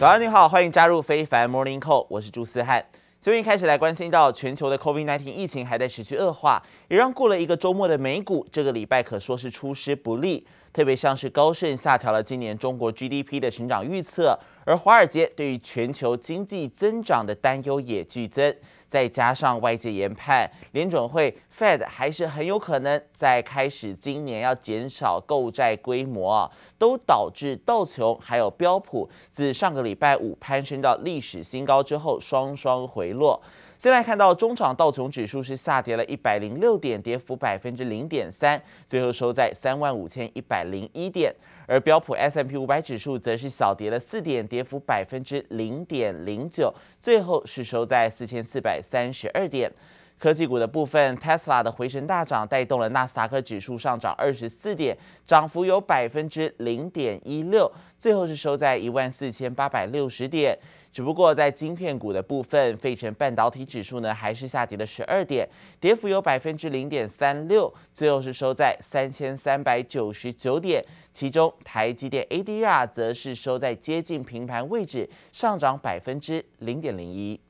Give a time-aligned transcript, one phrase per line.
[0.00, 2.82] 早安，你好，欢迎加入非凡 Morning Call，我是朱思翰。
[3.20, 10.46] 最近开始来关心到全球的 COVID-19 疫情还在持续恶化，也让过了一个周末的美股这个礼拜可说是出师不利。
[10.72, 14.38] 特别像是高盛下调了今年中国 GDP 的成长预测，
[14.70, 18.54] 而华尔街对于全球经济增长的担忧也剧增。
[18.86, 26.48] 再加上外界研判，联准会 Fed 还是很有可能在开始今年要减少购债规模，
[26.78, 33.40] 都导致道琼还有标普自上个礼拜五攀升到历史新高之后双双回落。
[33.80, 41.34] 现在看到中场道琼指数是下跌了一百零六点，跌幅百分之零点三，最后收在三万五千一百零一点。
[41.66, 49.72] 而标普 S M P 五百指数则是小跌了四点，跌幅百分之零点零九，最后是收在四千四百三十二点。
[50.20, 54.94] 科技股的部分，Tesla 的回神大涨，带动了纳斯达克指数上涨二十四点，
[55.26, 60.58] 涨幅有百分之零点一六，最后是收在一万四千八百六十点。
[60.92, 65.48] 只不过在晶片股的部分，费城半导体指数呢还是下跌了十二点，
[65.80, 70.84] 跌幅有百分之零点三六，最后是收在三千三百九十九点。
[71.14, 77.40] 其中台积电 ADR 则是收在接近平盘位置，上涨百分之零点零一。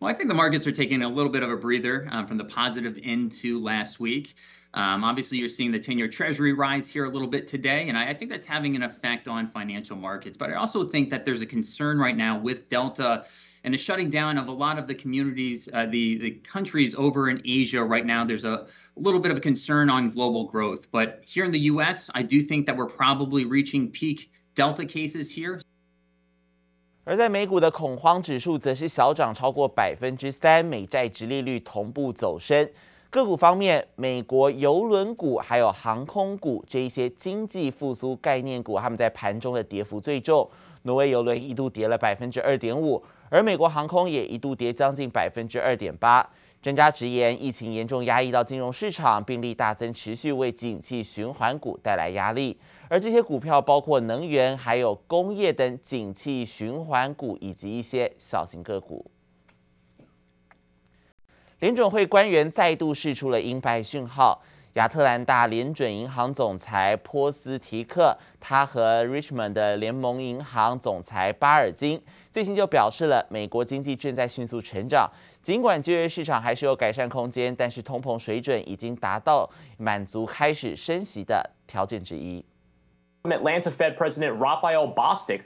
[0.00, 2.36] Well, I think the markets are taking a little bit of a breather um, from
[2.36, 4.34] the positive into last week.
[4.72, 7.98] Um, obviously, you're seeing the 10 year Treasury rise here a little bit today, and
[7.98, 10.36] I, I, think that's having an effect on financial markets.
[10.36, 13.24] But I also think that there's a concern right now with Delta
[13.64, 17.28] and the shutting down of a lot of the communities, uh, the, the countries over
[17.28, 18.24] in Asia right now.
[18.24, 18.66] There's a, a
[19.00, 20.92] little bit of a concern on global growth.
[20.92, 25.30] But here in the US, I do think that we're probably reaching peak Delta cases
[25.30, 25.60] here.
[27.08, 32.68] 而在美股的恐慌指数则是小涨超过百分之三，美债直利率同步走升。
[33.08, 40.46] 个股方面，美国邮轮股还有航空股这一些经济复苏概念股，他们在盘中的跌幅最重。
[40.82, 46.28] 挪威邮轮一度跌了百分之二点五，而美国航空也一度跌将近百分之二点八。
[46.60, 52.58] 专家直言，疫情严重压抑到金融市场，病例大增，持续为景气循环股带来压力。
[52.88, 59.08] 而这些股票包括能源、还有工业等景气循环股，以及一些小型个股。
[61.60, 64.42] 联准会官员再度释出了鹰派讯号。
[64.74, 75.10] 亚特兰大联准银行总裁波斯提克，他和 Richmond 的联盟银行总裁巴尔金最近就表示了，美国经济正在迅速成长，
[75.47, 82.43] 尽管就业市场还是有改善空间，但是通膨水准已经达到满足开始升息的条件之一。
[83.23, 85.41] Atlanta Fed President Raphael Bostic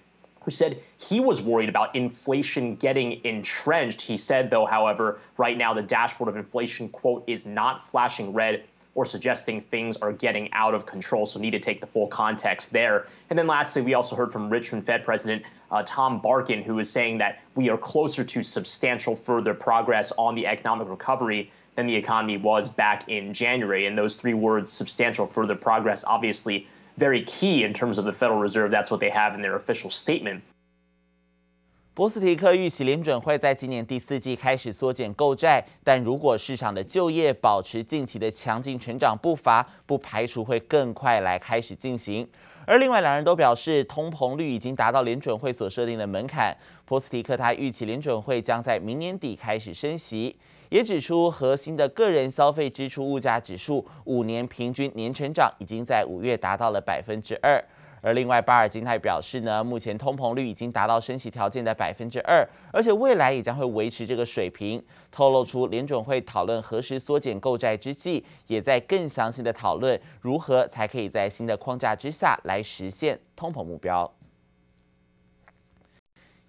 [0.47, 4.01] who said he was worried about inflation getting entrenched.
[4.01, 8.63] He said, though, however, right now the dashboard of inflation, quote, is not flashing red
[8.95, 11.25] or suggesting things are getting out of control.
[11.25, 13.07] So, need to take the full context there.
[13.29, 16.88] And then, lastly, we also heard from Richmond Fed President uh, Tom Barkin, who is
[16.90, 21.96] saying that we are closer to substantial further progress on the economic recovery than the
[21.96, 23.86] economy was back in January.
[23.86, 26.68] And those three words, substantial further progress, obviously
[26.98, 28.70] very key in terms of the Federal Reserve.
[28.70, 30.42] That's what they have in their official statement.
[31.94, 42.26] 波斯提克预期联准会在今年第四季开始缩减购债，但如果市场的就业保持近期的强劲成长步伐，不排除会更快来开始进行。
[42.64, 46.56] 而另外两人都表示，通膨率已经达到联准会所设定的门槛。
[46.86, 50.34] 波斯提克他预期联准会将在明年底开始升息。
[50.70, 57.62] 也指出，核心的个人消费支出物价指数五年平均年成长已经在五月达到了百分之二。
[58.02, 64.82] 而另外，巴尔金泰表示呢，目前通膨率已经达到升息条件的百分之二，而且未来也将会维持这个水平。
[65.12, 74.12] 透露出联准会讨论何时缩减购债之际，也在更详细的讨论如何才可以在新的框架之下来实现通膨目标。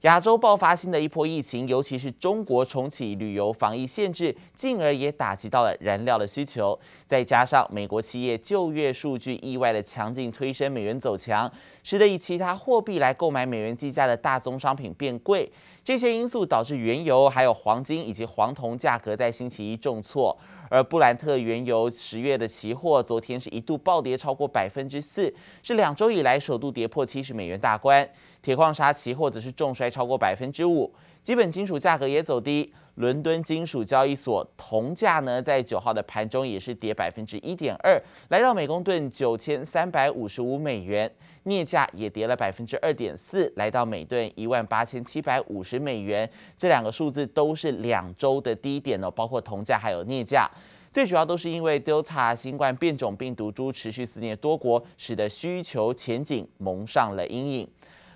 [0.04, 6.78] 亚洲爆发新的一波疫情，尤其是中国重启旅游防疫限制，进而也打击到了燃料的需求。
[7.08, 11.50] 再加上美国企业就业数据意外的强劲推升美元走强，
[11.84, 15.50] 使得以其他货币来购买美元计价的大宗商品变贵。
[15.84, 20.38] 这些因素导致原油、还有黄金以及黄铜价格在星期一重挫。
[20.70, 25.32] 而布兰特原油十月的期货昨天是一度暴跌超过百分之四，
[25.62, 28.10] 是两周以来首度跌破七十美元大关。
[28.42, 30.92] 铁矿砂期货则是重摔超过百分之五，
[31.22, 32.74] 基本金属价格也走低。
[32.96, 41.12] 伦敦金属交易所铜价呢，在九号的盘中也是跌百分之一点二，来到每公吨九千三百五十五美元。
[41.44, 46.30] 镍价也跌了百分之二点四，来到每吨一万八千七百五十美元。
[46.58, 50.50] 这两个数字都是两周的低点哦，包括铜价还有镍价。
[50.92, 57.68] 最主要都是因为 Delta 新冠变种病毒株持续肆虐多国，使得需求前景蒙上了阴影。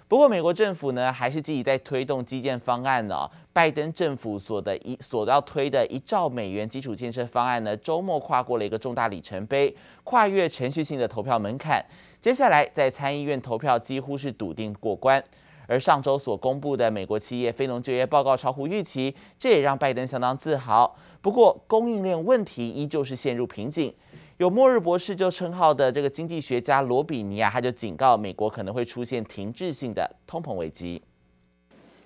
[0.08, 9.76] 不过，美国政府呢还是积极在推动基建方案呢、拜登政府所的一所要推的一兆美元基础建设方案呢，周末跨过了一个重大里程碑，
[10.06, 11.84] 跨越程序性的投票门槛。
[12.27, 15.23] 接下来在参议院投票几乎是笃定过关。
[15.69, 20.95] 而上周所公布的美国企业非农就业报告超乎预期，这也让拜登相当自豪。
[21.23, 23.95] 不过，供应链问题依旧是陷入瓶颈。
[24.39, 31.01] 有末日博士就称号的这个经济学家罗比尼啊，他就警告美国可能会出现停滞性的通膨危机。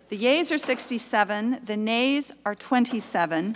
[0.09, 3.55] The yeas are 67, the nays are 27.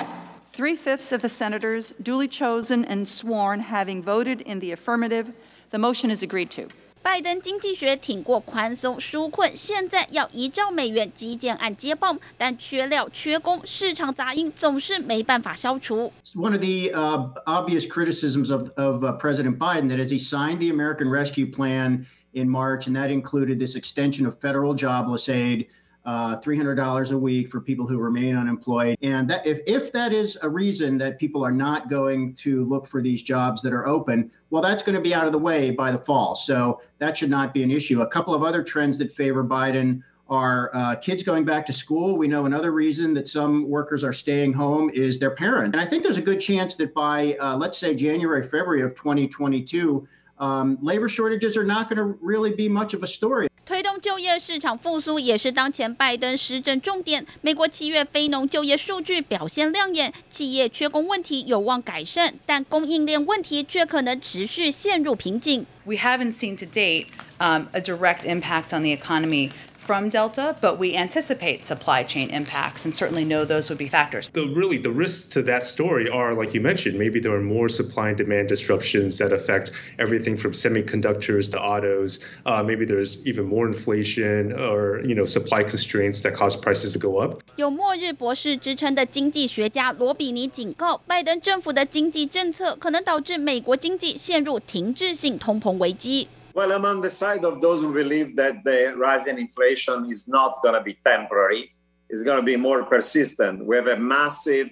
[0.53, 5.27] Three fifths of the senators duly chosen and sworn having voted in the affirmative.
[5.71, 6.69] The motion is agreed to.
[7.03, 16.13] 拜登经济学挺过宽松纾困，现在要一兆美元基建案接棒，但缺料缺工，市场杂音总是没办法消除。
[16.35, 20.71] One of the uh, obvious criticisms of, of uh, President Biden that as he signed the
[20.71, 22.05] American Rescue Plan
[22.35, 25.69] in March, and that included this extension of federal jobless aid.
[26.06, 28.96] Uh, $300 a week for people who remain unemployed.
[29.02, 32.86] And that, if, if that is a reason that people are not going to look
[32.88, 35.72] for these jobs that are open, well, that's going to be out of the way
[35.72, 36.36] by the fall.
[36.36, 38.02] So that should not be an issue.
[38.02, 42.18] A couple of other trends that favor Biden are uh, kids going back to school.
[42.18, 45.74] We know another reason that some workers are staying home is their parents.
[45.74, 48.96] And I think there's a good chance that by, uh, let's say, January, February of
[48.96, 50.08] 2022,
[50.40, 53.48] um, labor shortages are not going to really be much of a story.
[53.66, 57.26] 推动就业市场复苏也是当前拜登施政重点。
[57.42, 65.66] 美国七月非农就业数据表现亮眼，企业缺工问题有望改善，但供应链问题却可能持续陷入瓶颈。
[65.86, 67.08] We haven't seen to date
[67.40, 69.50] um, a direct impact on the economy.
[69.85, 74.29] from Delta, but we anticipate supply chain impacts and certainly know those would be factors.
[74.29, 77.69] The really the risks to that story are, like you mentioned, maybe there are more
[77.69, 82.21] supply and demand disruptions that affect everything from semiconductors to autos.
[82.47, 86.99] Uh, maybe there's even more inflation or you know supply constraints that cause prices to
[87.01, 87.41] go up.
[87.57, 96.29] 有末日博士之称的经济学家罗比尼警告，拜登政府的经济政策可能导致美国经济陷入停滞性通膨危机。
[96.56, 100.26] Well, I'm on the side of those who believe that the rise in inflation is
[100.30, 101.76] not going to be temporary,
[102.10, 103.66] it's going to be more persistent.
[103.66, 104.70] We have a massive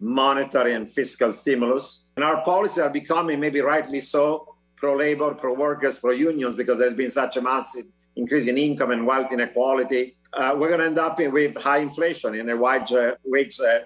[0.00, 5.52] monetary and fiscal stimulus, and our policies are becoming, maybe rightly so, pro labor, pro
[5.52, 7.84] workers, pro unions, because there's been such a massive
[8.16, 10.16] increase in income and wealth inequality.
[10.32, 13.80] Uh, we're going to end up with high inflation and a wage, uh, wage uh,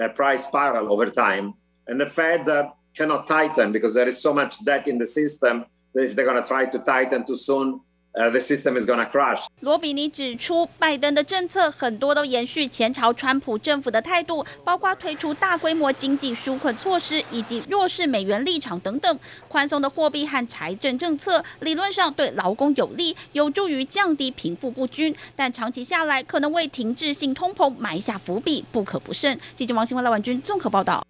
[0.00, 1.52] uh, price spiral over time.
[1.86, 5.66] And the Fed uh, cannot tighten because there is so much debt in the system
[5.94, 7.80] if they're going to try to tighten to soon,
[8.14, 9.46] the system is going to crash.
[9.60, 19.18] 罗比尼指出，拜登的政策很多都延续前朝川普政府的态度，包括推出大规模经济纾困措施以及弱势美元立场等等。
[19.48, 29.36] 宽松的货币和财政政策理论上对劳工有利，有助于降低贫富不均，但长期下来可能为停滞性通膨埋下伏笔，不可不慎。
[29.56, 31.04] 记者王新文、赖婉君综合报道。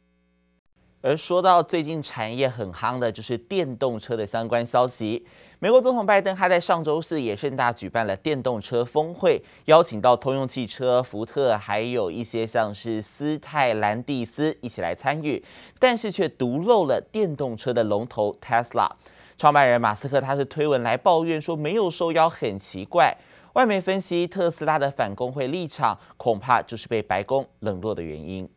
[1.05, 5.23] 而说到最近产业很夯的，就是电动车的相关消息。
[5.59, 15.45] 美国总统拜登他在上周四也盛大举办了电动车峰会，邀请到通用汽车、福特，还有一些像是斯泰兰蒂斯一起来参与，
[15.79, 18.89] 但是却独漏了电动车的龙头 Tesla。
[19.37, 23.15] 创办人马斯克他是推文来抱怨说没有受邀很奇怪。
[23.53, 28.49] 外媒分析特斯拉的反工会立场，恐怕就是被白宫冷落的原因。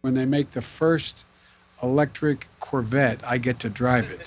[0.00, 1.24] When they make the first
[1.81, 4.21] Electric Corvette, I get to drive it,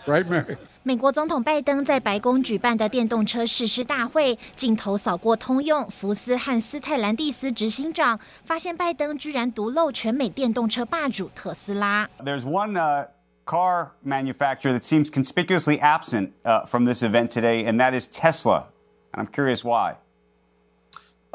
[0.05, 0.57] right, Mary?
[0.83, 12.09] 美国总统拜登在白宫举办的电动车试驾大会，镜头扫过通用、福斯和斯泰兰蒂斯执行长，发现拜登居然独漏全美电动车霸主特斯拉。
[12.19, 13.05] There's one uh,
[13.45, 18.65] car manufacturer that seems conspicuously absent uh, from this event today, and that is Tesla.
[19.13, 19.97] And I'm curious why.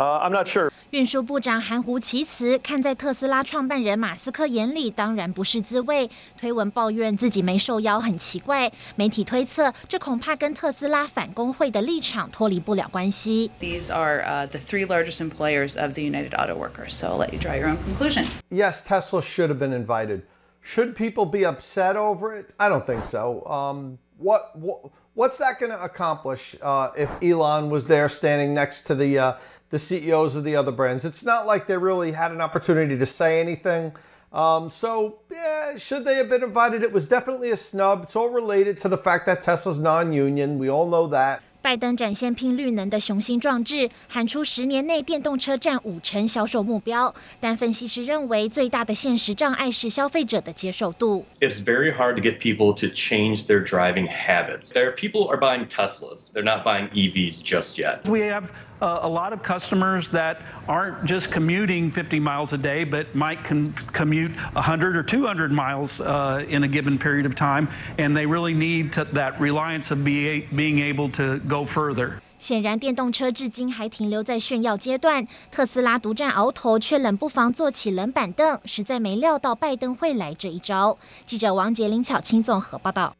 [0.01, 0.71] Uh, I'm not sure.
[0.91, 6.11] 运输部长含糊其辞，看在特斯拉创办人马斯克眼里，当然不是滋味。
[6.39, 8.71] 推文抱怨自己没受邀，很奇怪。
[8.95, 13.51] 媒体推测，这恐怕跟特斯拉反工会的立场脱离不了关系。
[13.59, 17.39] These are uh, the three largest employers of the United Auto Workers, so I'll let you
[17.39, 18.27] draw your own conclusion.
[18.51, 20.25] Yes, Tesla should have been invited.
[20.61, 22.55] Should people be upset over it?
[22.59, 23.47] I don't think so.
[23.47, 28.83] Um, what, what what's that going to accomplish uh, if Elon was there standing next
[28.87, 29.33] to the uh,
[29.71, 31.05] the CEOs of the other brands.
[31.05, 33.93] It's not like they really had an opportunity to say anything.
[34.33, 36.83] Um, so, yeah, should they have been invited?
[36.83, 38.03] It was definitely a snub.
[38.03, 40.59] It's all related to the fact that Tesla's non union.
[40.59, 41.41] We all know that.
[41.63, 47.13] 拜登展现拼绿能的雄心壮志，喊出十年内电动车占五成销售目标。
[47.41, 51.25] 但分析师认为，最大的现实障碍是消费者的接受度。
[51.41, 54.71] It's very hard to get people to change their driving habits.
[54.73, 56.31] There, people are buying Teslas.
[56.33, 58.07] They're not buying EVs just yet.
[58.09, 62.85] We have uh, a lot of customers that aren't just commuting 50 miles a day,
[62.85, 67.69] but might com commute 100 or 200 miles uh, in a given period of time,
[67.99, 72.21] and they really need to, that reliance of be, being able to go further.
[72.39, 75.27] 显然，电动车至今还停留在炫耀阶段。
[75.51, 80.99] 特斯拉独占鳌头，却冷不防坐起冷板凳，实在没料到拜登会来这一招。
[81.25, 83.17] 记者王杰、林巧清综合报道。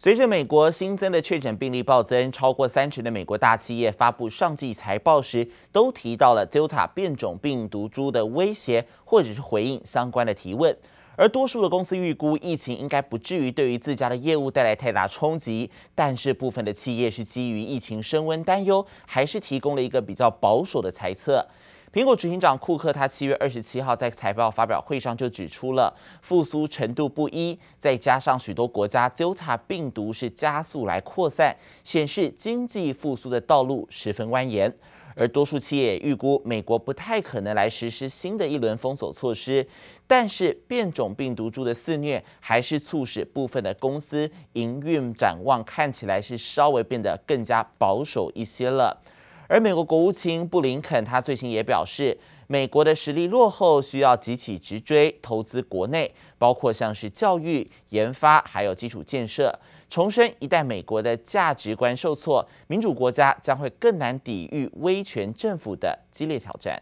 [0.00, 10.76] 随着美国新增的确诊病例暴增，超过三成的美国大企业发布上季财报时，都提到了 Delta 变种病毒株的威胁，或者是回应相关的提问。
[11.16, 15.68] 而多数的公司预估，疫情应该不至于对于自家的业务带来太大冲击。
[15.96, 21.44] 但是部分的企业是基于疫情升温担忧，还是提供了一个比较保守的猜测。
[21.90, 34.70] 苹果执行长库克，他七月二十七号在财报发表会上就指出了复苏程度不一，再加上许多国家纠察病毒是加速来扩散，显示经济复苏的道路十分蜿蜒。
[35.16, 39.66] 而多数企业也预估，美国不太可能来实施新的一轮封锁措施，
[40.06, 49.02] 但是变种病毒株的肆虐，还是促使部分的公司营运展望看起来是稍微变得更加保守一些了。
[49.47, 59.59] 而美国国务卿布林肯他最近也表示，美国的实力落后，需要急起直追投资国内，包括像是教育、研发，还有基础建设。
[59.89, 66.81] 重申，一旦美国的价值观受挫，民主国家将会更难抵御威权政府的激烈挑战。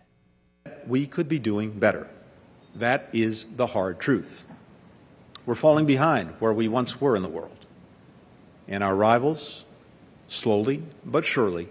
[0.88, 2.06] We could be doing better.
[2.80, 4.44] That is the hard truth.
[5.46, 7.50] We're falling behind where we once were in the world.
[8.68, 9.64] And our rivals,
[10.30, 11.68] slowly but surely,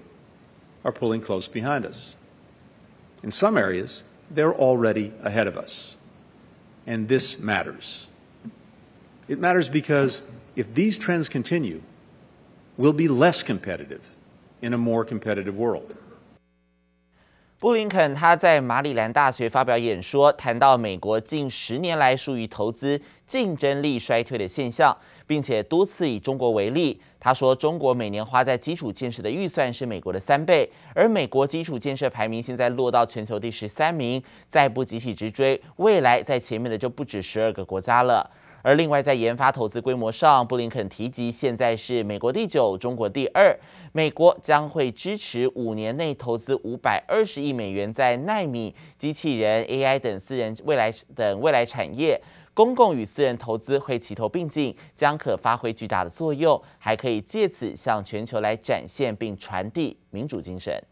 [0.86, 2.16] are pulling close behind us.
[3.24, 5.98] In some areas, they're already ahead of us.
[6.88, 8.08] And this matters.
[9.28, 10.22] It matters because
[10.56, 11.82] if these trends continue,
[12.78, 14.16] we'll be less competitive
[14.62, 15.98] in a more competitive world.
[17.58, 24.96] 布林肯他在马里兰大学发表演说，谈到美国近十年来疏于投资、竞争力衰退的现象，
[25.26, 27.00] 并且多次以中国为例。
[27.18, 38.30] 他说，中国每年花在基础建设的预算是美国的三倍，而美国基础建设排名现在落到全球第十三名，再不急起直追，未来在前面的就不止十二个国家了。
[38.66, 43.56] 而另外，在研发投资规模上，布林肯提及，现在是美国第九，中国第二。
[43.92, 52.20] 美国将会支持五年内投资五百二十亿美元在奈米、机器人、AI 等私人未来等未来产业。
[52.56, 60.84] 公共与私人投资会齐头并进，将可发挥巨大的作用，还可以借此向全球来展现并传递民主精神。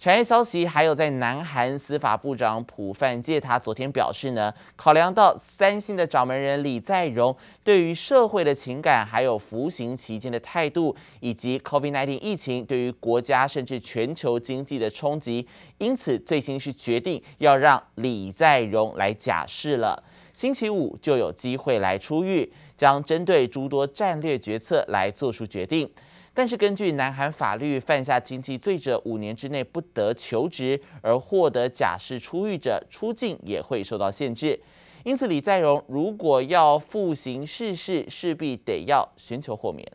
[0.00, 20.02] 产业消息，还有在南韩司法部长朴范介，他昨天表示呢，考量到三星的掌门人李在镕对于社会的情感，还有服刑期间的态度，以及 COVID-19 疫情对于国家甚至全球经济的冲击，因此最新是决定要让李在镕来假释了，
[20.32, 25.90] 星期五就有机会来出狱，将针对诸多战略决策来做出决定。
[26.32, 34.58] 但是根据南韩法律，犯下经济罪者五年之内不得求职，而获得假释出狱者出境也会受到限制。
[35.02, 39.90] 因此，李在镕如果要复行视事，势必得要寻求豁免。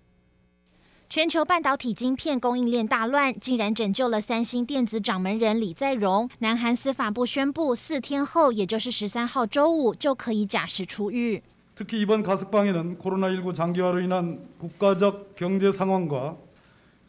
[1.07, 6.27] 全球半导体晶片供应链大乱，竟然拯救了三星电子掌门人李在镕。
[6.39, 11.43] 南韩司法部宣布，四天后，也就是十三号周五，就可以假释出狱。
[11.75, 16.37] 특히 이번 가석방에는 코로나19 장기화로 인한 국가적 경제 상황과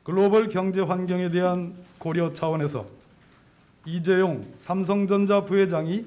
[0.02, 2.85] 글로벌 경제 환경에 대한 고려 차원에서
[3.85, 6.06] 이재용 삼성전자 부회장이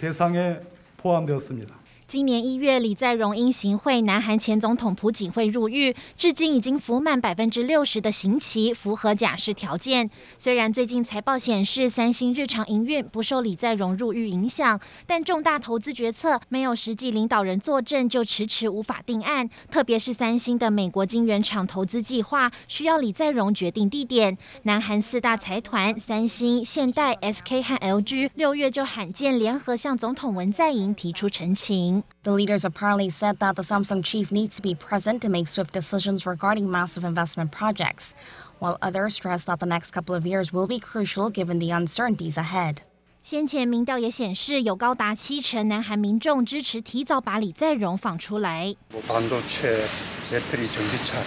[0.00, 0.58] 대상에
[0.96, 1.81] 포함되었습니다.
[2.12, 10.10] 今年一月，李在镕因行贿南韩前总统朴槿惠入狱，至今已经服满百分之六十的刑期，符合假释条件。
[10.36, 19.48] 虽然最近财报显示三星日常营运不受李在镕入狱影响，但重大投资决策没有实际领导人坐镇，就迟迟无法定案。
[19.70, 24.36] 特别是三星的美国晶圆厂投资计划，需要李在镕决定地点。
[24.64, 32.01] 南韩四大财团三星、现代、SK 和 LG 六月就罕见联合向总统文在寅提出陈情。
[32.23, 36.25] The leaders apparently said that the Samsung chief needs to be present to make swift decisions
[36.25, 38.15] regarding massive investment projects,
[38.59, 42.37] while others stressed that the next couple of years will be crucial given the uncertainties
[42.37, 42.81] ahead.
[43.23, 48.75] 先前民调也显示，有高达七成南韩民众支持提早把李在镕放出来。
[49.07, 49.85] 반도체,
[50.31, 51.21] 배터리, 전기차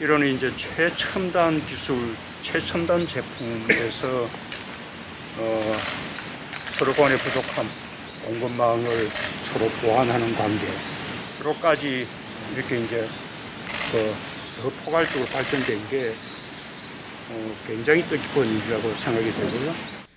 [0.00, 4.26] 이런 이제 최첨단 기술, 최첨단 제품에서
[5.38, 5.76] 어,
[6.72, 7.66] 서로 간의 부족함,
[8.24, 8.84] 공급망을
[9.52, 12.06] 서로 보완하는 관계로까지
[12.54, 13.08] 이렇게 이제
[13.92, 14.14] 그,
[14.62, 16.14] 더 포괄적으로 발전된 게
[17.30, 19.72] 어, 굉장히 뜻깊은 일이라고 생각이 되고요.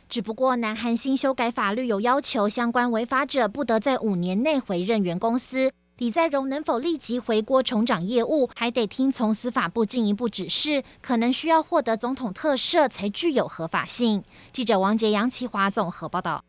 [0.09, 5.71] 只不过，南韩新修改法律有要求，相关违法者不得在五年内回任原公司。
[5.97, 14.23] 李在镕能否立即回锅重掌业务，还得听从司法部进一步指示，可能需要获得总统特赦才具有合法性。
[14.51, 16.43] 记者王杰、杨奇华综合报道。